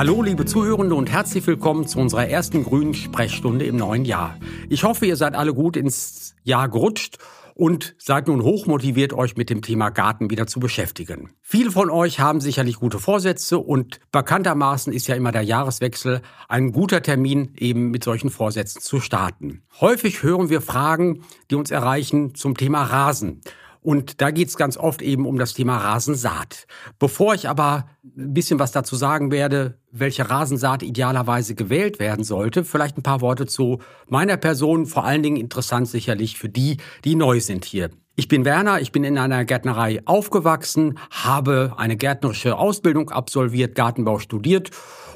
Hallo, 0.00 0.22
liebe 0.22 0.46
Zuhörende 0.46 0.94
und 0.94 1.10
herzlich 1.10 1.46
willkommen 1.46 1.86
zu 1.86 1.98
unserer 1.98 2.26
ersten 2.26 2.64
grünen 2.64 2.94
Sprechstunde 2.94 3.66
im 3.66 3.76
neuen 3.76 4.06
Jahr. 4.06 4.38
Ich 4.70 4.82
hoffe, 4.82 5.04
ihr 5.04 5.16
seid 5.16 5.34
alle 5.34 5.52
gut 5.52 5.76
ins 5.76 6.34
Jahr 6.42 6.70
gerutscht 6.70 7.18
und 7.54 7.94
seid 7.98 8.28
nun 8.28 8.42
hochmotiviert, 8.42 9.12
euch 9.12 9.36
mit 9.36 9.50
dem 9.50 9.60
Thema 9.60 9.90
Garten 9.90 10.30
wieder 10.30 10.46
zu 10.46 10.58
beschäftigen. 10.58 11.34
Viele 11.42 11.70
von 11.70 11.90
euch 11.90 12.18
haben 12.18 12.40
sicherlich 12.40 12.76
gute 12.76 12.98
Vorsätze 12.98 13.58
und 13.58 14.00
bekanntermaßen 14.10 14.90
ist 14.90 15.06
ja 15.06 15.16
immer 15.16 15.32
der 15.32 15.42
Jahreswechsel 15.42 16.22
ein 16.48 16.72
guter 16.72 17.02
Termin, 17.02 17.52
eben 17.58 17.90
mit 17.90 18.02
solchen 18.02 18.30
Vorsätzen 18.30 18.80
zu 18.80 19.00
starten. 19.00 19.60
Häufig 19.82 20.22
hören 20.22 20.48
wir 20.48 20.62
Fragen, 20.62 21.24
die 21.50 21.56
uns 21.56 21.70
erreichen 21.70 22.34
zum 22.34 22.56
Thema 22.56 22.84
Rasen. 22.84 23.42
Und 23.82 24.20
da 24.20 24.30
geht 24.30 24.48
es 24.48 24.56
ganz 24.56 24.76
oft 24.76 25.00
eben 25.00 25.26
um 25.26 25.38
das 25.38 25.54
Thema 25.54 25.78
Rasensaat. 25.78 26.66
Bevor 26.98 27.34
ich 27.34 27.48
aber 27.48 27.86
ein 28.04 28.34
bisschen 28.34 28.58
was 28.58 28.72
dazu 28.72 28.94
sagen 28.94 29.30
werde, 29.30 29.78
welche 29.90 30.28
Rasensaat 30.28 30.82
idealerweise 30.82 31.54
gewählt 31.54 31.98
werden 31.98 32.24
sollte, 32.24 32.64
vielleicht 32.64 32.98
ein 32.98 33.02
paar 33.02 33.22
Worte 33.22 33.46
zu 33.46 33.78
meiner 34.08 34.36
Person, 34.36 34.86
vor 34.86 35.04
allen 35.04 35.22
Dingen 35.22 35.36
interessant 35.36 35.88
sicherlich 35.88 36.38
für 36.38 36.48
die, 36.48 36.76
die 37.04 37.14
neu 37.14 37.40
sind 37.40 37.64
hier. 37.64 37.90
Ich 38.16 38.28
bin 38.28 38.44
Werner, 38.44 38.82
ich 38.82 38.92
bin 38.92 39.02
in 39.02 39.16
einer 39.16 39.46
Gärtnerei 39.46 40.00
aufgewachsen, 40.04 40.98
habe 41.10 41.74
eine 41.78 41.96
gärtnerische 41.96 42.58
Ausbildung 42.58 43.08
absolviert, 43.08 43.74
Gartenbau 43.74 44.18
studiert 44.18 44.70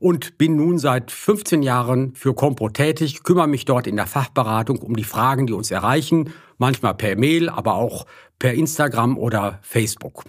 und 0.00 0.36
bin 0.36 0.56
nun 0.56 0.78
seit 0.78 1.12
15 1.12 1.62
Jahren 1.62 2.14
für 2.16 2.34
Compro 2.34 2.70
tätig, 2.70 3.22
kümmere 3.22 3.46
mich 3.46 3.64
dort 3.64 3.86
in 3.86 3.94
der 3.94 4.06
Fachberatung 4.06 4.78
um 4.78 4.96
die 4.96 5.04
Fragen, 5.04 5.46
die 5.46 5.52
uns 5.52 5.70
erreichen, 5.70 6.32
manchmal 6.56 6.94
per 6.94 7.16
Mail, 7.16 7.48
aber 7.48 7.74
auch 7.74 8.04
per 8.38 8.54
Instagram 8.54 9.18
oder 9.18 9.58
Facebook. 9.62 10.24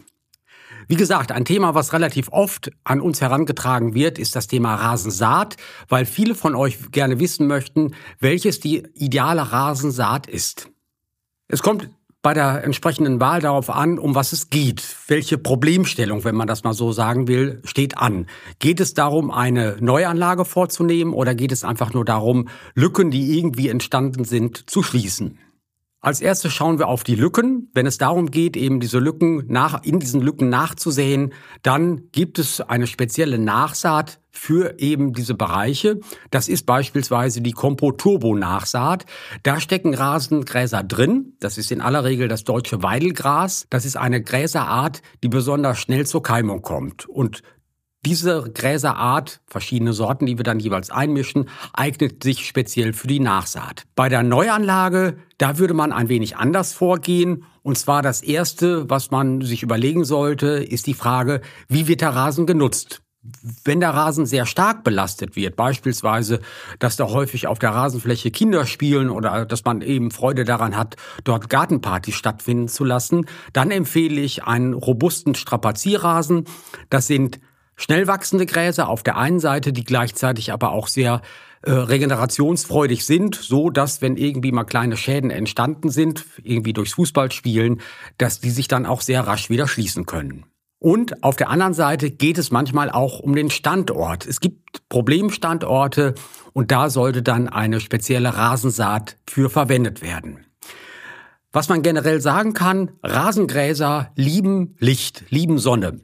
Wie 0.87 0.95
gesagt, 0.95 1.31
ein 1.31 1.45
Thema, 1.45 1.75
was 1.75 1.93
relativ 1.93 2.29
oft 2.31 2.71
an 2.83 2.99
uns 2.99 3.21
herangetragen 3.21 3.93
wird, 3.93 4.17
ist 4.17 4.35
das 4.35 4.47
Thema 4.47 4.73
Rasensaat, 4.73 5.55
weil 5.87 6.05
viele 6.05 6.33
von 6.33 6.55
euch 6.55 6.91
gerne 6.91 7.19
wissen 7.19 7.45
möchten, 7.45 7.93
welches 8.19 8.59
die 8.59 8.87
ideale 8.95 9.51
Rasensaat 9.51 10.25
ist. 10.25 10.69
Es 11.47 11.61
kommt 11.61 11.89
bei 12.21 12.33
der 12.33 12.63
entsprechenden 12.63 13.19
Wahl 13.19 13.39
darauf 13.39 13.69
an, 13.69 13.97
um 13.97 14.13
was 14.13 14.33
es 14.33 14.49
geht. 14.49 14.83
Welche 15.07 15.37
Problemstellung, 15.37 16.23
wenn 16.23 16.35
man 16.35 16.47
das 16.47 16.63
mal 16.63 16.73
so 16.73 16.91
sagen 16.91 17.27
will, 17.27 17.61
steht 17.63 17.97
an. 17.97 18.25
Geht 18.57 18.79
es 18.79 18.93
darum, 18.93 19.31
eine 19.31 19.77
Neuanlage 19.79 20.43
vorzunehmen 20.43 21.13
oder 21.13 21.35
geht 21.35 21.51
es 21.51 21.63
einfach 21.63 21.93
nur 21.93 22.03
darum, 22.03 22.49
Lücken, 22.73 23.11
die 23.11 23.37
irgendwie 23.37 23.69
entstanden 23.69 24.25
sind, 24.25 24.69
zu 24.69 24.83
schließen? 24.83 25.37
Als 26.01 26.21
erstes 26.21 26.53
schauen 26.53 26.79
wir 26.79 26.87
auf 26.87 27.03
die 27.03 27.15
Lücken. 27.15 27.69
Wenn 27.73 27.85
es 27.85 27.97
darum 27.97 28.31
geht, 28.31 28.55
eben 28.55 28.79
diese 28.79 28.99
Lücken 28.99 29.43
nach, 29.47 29.83
in 29.83 29.99
diesen 29.99 30.21
Lücken 30.21 30.47
nachzusehen, 30.47 31.33
dann 31.61 32.09
gibt 32.13 32.39
es 32.39 32.61
eine 32.61 32.87
spezielle 32.87 33.37
Nachsaat 33.37 34.21
für 34.31 34.79
eben 34.79 35.11
diese 35.11 35.33
Bereiche. 35.33 35.99
Das 36.31 36.47
ist 36.47 36.65
beispielsweise 36.65 37.41
die 37.41 37.51
Compo 37.51 37.91
Turbo 37.91 38.33
Nachsaat. 38.33 39.05
Da 39.43 39.59
stecken 39.59 39.93
Rasengräser 39.93 40.83
drin. 40.83 41.33
Das 41.41 41.57
ist 41.57 41.69
in 41.69 41.81
aller 41.81 42.05
Regel 42.05 42.29
das 42.29 42.45
deutsche 42.45 42.81
Weidelgras. 42.81 43.67
Das 43.69 43.83
ist 43.83 43.97
eine 43.97 44.23
Gräserart, 44.23 45.01
die 45.21 45.27
besonders 45.27 45.79
schnell 45.79 46.05
zur 46.05 46.23
Keimung 46.23 46.61
kommt. 46.61 47.09
Und 47.09 47.41
diese 48.05 48.49
Gräserart, 48.53 49.41
verschiedene 49.45 49.93
Sorten, 49.93 50.25
die 50.25 50.37
wir 50.37 50.43
dann 50.43 50.59
jeweils 50.59 50.89
einmischen, 50.89 51.49
eignet 51.73 52.23
sich 52.23 52.47
speziell 52.47 52.93
für 52.93 53.07
die 53.07 53.19
Nachsaat. 53.19 53.83
Bei 53.95 54.07
der 54.07 54.23
Neuanlage, 54.23 55.17
da 55.37 55.57
würde 55.57 55.73
man 55.73 55.91
ein 55.91 56.07
wenig 56.07 56.37
anders 56.37 56.73
vorgehen. 56.73 57.43
Und 57.61 57.77
zwar 57.77 58.01
das 58.01 58.21
Erste, 58.21 58.89
was 58.89 59.11
man 59.11 59.41
sich 59.41 59.63
überlegen 59.63 60.05
sollte, 60.05 60.47
ist 60.47 60.87
die 60.87 60.93
Frage, 60.93 61.41
wie 61.67 61.87
wird 61.87 62.01
der 62.01 62.15
Rasen 62.15 62.45
genutzt? 62.45 63.01
Wenn 63.65 63.81
der 63.81 63.89
Rasen 63.89 64.25
sehr 64.25 64.45
stark 64.45 64.85
belastet 64.85 65.35
wird, 65.35 65.57
beispielsweise, 65.57 66.39
dass 66.79 66.95
da 66.95 67.09
häufig 67.09 67.47
auf 67.47 67.59
der 67.59 67.71
Rasenfläche 67.71 68.31
Kinder 68.31 68.65
spielen 68.65 69.09
oder 69.09 69.45
dass 69.45 69.65
man 69.65 69.81
eben 69.81 70.09
Freude 70.09 70.45
daran 70.45 70.77
hat, 70.77 70.95
dort 71.25 71.49
Gartenpartys 71.49 72.15
stattfinden 72.15 72.69
zu 72.69 72.85
lassen, 72.85 73.25
dann 73.51 73.71
empfehle 73.71 74.21
ich 74.21 74.45
einen 74.45 74.73
robusten 74.73 75.35
Strapazierrasen. 75.35 76.45
Das 76.89 77.07
sind 77.07 77.41
schnell 77.79 78.07
wachsende 78.07 78.45
Gräser 78.45 78.89
auf 78.89 79.03
der 79.03 79.17
einen 79.17 79.39
Seite, 79.39 79.71
die 79.71 79.85
gleichzeitig 79.85 80.51
aber 80.51 80.71
auch 80.71 80.87
sehr 80.87 81.21
äh, 81.61 81.71
regenerationsfreudig 81.71 83.05
sind, 83.05 83.35
so 83.35 83.69
dass 83.69 84.01
wenn 84.01 84.17
irgendwie 84.17 84.51
mal 84.51 84.65
kleine 84.65 84.97
Schäden 84.97 85.31
entstanden 85.31 85.89
sind, 85.89 86.25
irgendwie 86.43 86.73
durchs 86.73 86.93
Fußballspielen, 86.93 87.81
dass 88.17 88.41
die 88.41 88.49
sich 88.49 88.67
dann 88.67 88.85
auch 88.85 89.01
sehr 89.01 89.25
rasch 89.25 89.49
wieder 89.49 89.67
schließen 89.67 90.05
können. 90.05 90.45
Und 90.79 91.23
auf 91.23 91.35
der 91.35 91.49
anderen 91.49 91.73
Seite 91.73 92.11
geht 92.11 92.37
es 92.37 92.51
manchmal 92.51 92.89
auch 92.89 93.19
um 93.19 93.35
den 93.35 93.49
Standort. 93.49 94.25
Es 94.25 94.39
gibt 94.39 94.87
Problemstandorte 94.87 96.15
und 96.53 96.71
da 96.71 96.89
sollte 96.89 97.21
dann 97.21 97.49
eine 97.49 97.81
spezielle 97.81 98.37
Rasensaat 98.37 99.17
für 99.27 99.49
verwendet 99.49 100.01
werden. 100.01 100.45
Was 101.51 101.67
man 101.67 101.81
generell 101.81 102.21
sagen 102.21 102.53
kann, 102.53 102.91
Rasengräser 103.03 104.11
lieben 104.15 104.75
Licht, 104.79 105.25
lieben 105.29 105.57
Sonne. 105.57 105.99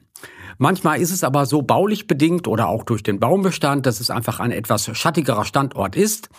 Manchmal 0.57 1.01
ist 1.01 1.11
es 1.11 1.23
aber 1.23 1.45
so 1.45 1.61
baulich 1.61 2.07
bedingt 2.07 2.47
oder 2.47 2.67
auch 2.67 2.83
durch 2.83 3.03
den 3.03 3.19
Baumbestand, 3.19 3.85
dass 3.85 3.99
es 3.99 4.09
einfach 4.09 4.39
ein 4.39 4.51
etwas 4.51 4.89
schattigerer 4.97 5.45
Standort 5.45 5.95
ist. 5.95 6.29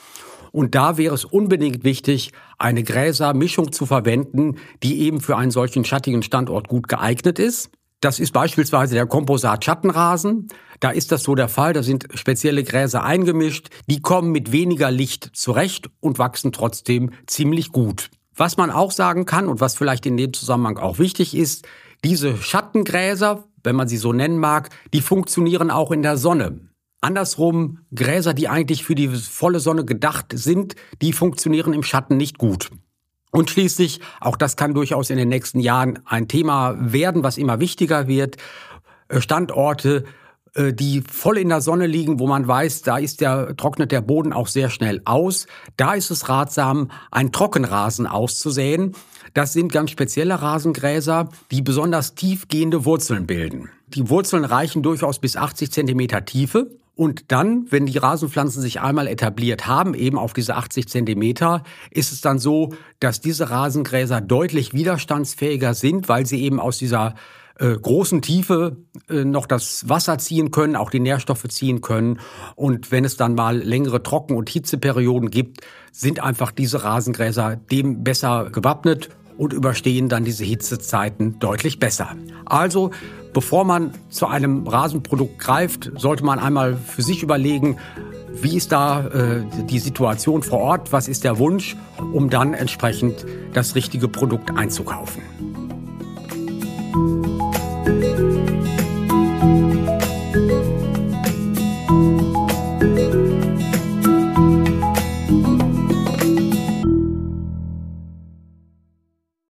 Und 0.52 0.74
da 0.74 0.96
wäre 0.96 1.14
es 1.14 1.24
unbedingt 1.24 1.84
wichtig, 1.84 2.32
eine 2.58 2.82
Gräsermischung 2.82 3.72
zu 3.72 3.84
verwenden, 3.84 4.56
die 4.82 5.00
eben 5.02 5.20
für 5.20 5.36
einen 5.36 5.50
solchen 5.50 5.84
schattigen 5.84 6.22
Standort 6.22 6.68
gut 6.68 6.88
geeignet 6.88 7.38
ist. 7.38 7.70
Das 8.00 8.20
ist 8.20 8.32
beispielsweise 8.32 8.94
der 8.94 9.06
Komposat 9.06 9.64
Schattenrasen. 9.64 10.48
Da 10.80 10.90
ist 10.90 11.12
das 11.12 11.22
so 11.22 11.34
der 11.34 11.48
Fall. 11.48 11.72
Da 11.72 11.82
sind 11.82 12.06
spezielle 12.14 12.62
Gräser 12.62 13.02
eingemischt. 13.02 13.68
Die 13.86 14.00
kommen 14.00 14.32
mit 14.32 14.52
weniger 14.52 14.90
Licht 14.90 15.30
zurecht 15.34 15.90
und 16.00 16.18
wachsen 16.18 16.52
trotzdem 16.52 17.10
ziemlich 17.26 17.72
gut. 17.72 18.10
Was 18.34 18.58
man 18.58 18.70
auch 18.70 18.92
sagen 18.92 19.24
kann 19.24 19.48
und 19.48 19.60
was 19.60 19.76
vielleicht 19.76 20.04
in 20.04 20.18
dem 20.18 20.34
Zusammenhang 20.34 20.76
auch 20.76 20.98
wichtig 20.98 21.34
ist, 21.34 21.66
diese 22.04 22.36
Schattengräser, 22.36 23.44
wenn 23.66 23.76
man 23.76 23.88
sie 23.88 23.98
so 23.98 24.14
nennen 24.14 24.38
mag, 24.38 24.70
die 24.94 25.02
funktionieren 25.02 25.70
auch 25.70 25.90
in 25.90 26.02
der 26.02 26.16
Sonne. 26.16 26.60
Andersrum, 27.02 27.80
Gräser, 27.94 28.32
die 28.32 28.48
eigentlich 28.48 28.84
für 28.84 28.94
die 28.94 29.08
volle 29.08 29.60
Sonne 29.60 29.84
gedacht 29.84 30.32
sind, 30.32 30.74
die 31.02 31.12
funktionieren 31.12 31.74
im 31.74 31.82
Schatten 31.82 32.16
nicht 32.16 32.38
gut. 32.38 32.70
Und 33.30 33.50
schließlich, 33.50 34.00
auch 34.20 34.36
das 34.36 34.56
kann 34.56 34.72
durchaus 34.72 35.10
in 35.10 35.18
den 35.18 35.28
nächsten 35.28 35.60
Jahren 35.60 35.98
ein 36.06 36.26
Thema 36.26 36.74
werden, 36.80 37.22
was 37.22 37.36
immer 37.36 37.60
wichtiger 37.60 38.08
wird, 38.08 38.38
äh, 39.08 39.20
Standorte, 39.20 40.04
äh, 40.54 40.72
die 40.72 41.02
voll 41.02 41.38
in 41.38 41.50
der 41.50 41.60
Sonne 41.60 41.86
liegen, 41.86 42.18
wo 42.18 42.26
man 42.26 42.48
weiß, 42.48 42.82
da 42.82 42.96
ist 42.96 43.20
der, 43.20 43.56
trocknet 43.56 43.92
der 43.92 44.00
Boden 44.00 44.32
auch 44.32 44.48
sehr 44.48 44.70
schnell 44.70 45.02
aus. 45.04 45.46
Da 45.76 45.94
ist 45.94 46.10
es 46.10 46.28
ratsam, 46.28 46.90
einen 47.10 47.30
Trockenrasen 47.30 48.06
auszusäen. 48.06 48.94
Das 49.36 49.52
sind 49.52 49.70
ganz 49.70 49.90
spezielle 49.90 50.40
Rasengräser, 50.40 51.28
die 51.50 51.60
besonders 51.60 52.14
tiefgehende 52.14 52.86
Wurzeln 52.86 53.26
bilden. 53.26 53.68
Die 53.88 54.08
Wurzeln 54.08 54.46
reichen 54.46 54.82
durchaus 54.82 55.18
bis 55.18 55.36
80 55.36 55.70
Zentimeter 55.70 56.24
Tiefe. 56.24 56.70
Und 56.94 57.30
dann, 57.30 57.66
wenn 57.68 57.84
die 57.84 57.98
Rasenpflanzen 57.98 58.62
sich 58.62 58.80
einmal 58.80 59.06
etabliert 59.06 59.66
haben, 59.66 59.92
eben 59.92 60.16
auf 60.16 60.32
diese 60.32 60.56
80 60.56 60.88
Zentimeter, 60.88 61.64
ist 61.90 62.12
es 62.12 62.22
dann 62.22 62.38
so, 62.38 62.70
dass 62.98 63.20
diese 63.20 63.50
Rasengräser 63.50 64.22
deutlich 64.22 64.72
widerstandsfähiger 64.72 65.74
sind, 65.74 66.08
weil 66.08 66.24
sie 66.24 66.42
eben 66.42 66.58
aus 66.58 66.78
dieser 66.78 67.14
äh, 67.58 67.76
großen 67.76 68.22
Tiefe 68.22 68.78
äh, 69.10 69.24
noch 69.24 69.44
das 69.44 69.86
Wasser 69.86 70.16
ziehen 70.16 70.50
können, 70.50 70.76
auch 70.76 70.88
die 70.88 71.00
Nährstoffe 71.00 71.46
ziehen 71.48 71.82
können. 71.82 72.20
Und 72.54 72.90
wenn 72.90 73.04
es 73.04 73.18
dann 73.18 73.34
mal 73.34 73.58
längere 73.58 74.02
Trocken- 74.02 74.34
und 74.34 74.48
Hitzeperioden 74.48 75.30
gibt, 75.30 75.60
sind 75.92 76.20
einfach 76.20 76.52
diese 76.52 76.84
Rasengräser 76.84 77.56
dem 77.56 78.02
besser 78.02 78.48
gewappnet 78.50 79.10
und 79.38 79.52
überstehen 79.52 80.08
dann 80.08 80.24
diese 80.24 80.44
Hitzezeiten 80.44 81.38
deutlich 81.38 81.78
besser. 81.78 82.14
Also, 82.44 82.90
bevor 83.32 83.64
man 83.64 83.92
zu 84.08 84.26
einem 84.26 84.66
Rasenprodukt 84.66 85.38
greift, 85.38 85.92
sollte 85.96 86.24
man 86.24 86.38
einmal 86.38 86.76
für 86.76 87.02
sich 87.02 87.22
überlegen, 87.22 87.78
wie 88.32 88.56
ist 88.56 88.72
da 88.72 89.06
äh, 89.06 89.44
die 89.64 89.78
Situation 89.78 90.42
vor 90.42 90.60
Ort, 90.60 90.92
was 90.92 91.08
ist 91.08 91.24
der 91.24 91.38
Wunsch, 91.38 91.76
um 92.12 92.28
dann 92.28 92.54
entsprechend 92.54 93.24
das 93.54 93.74
richtige 93.74 94.08
Produkt 94.08 94.50
einzukaufen. 94.56 95.22